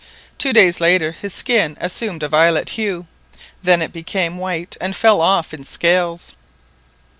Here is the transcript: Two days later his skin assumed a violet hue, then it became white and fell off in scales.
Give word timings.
Two 0.39 0.51
days 0.51 0.81
later 0.81 1.11
his 1.11 1.31
skin 1.31 1.77
assumed 1.79 2.23
a 2.23 2.27
violet 2.27 2.69
hue, 2.69 3.05
then 3.61 3.83
it 3.83 3.93
became 3.93 4.39
white 4.39 4.75
and 4.81 4.95
fell 4.95 5.21
off 5.21 5.53
in 5.53 5.63
scales. 5.63 6.35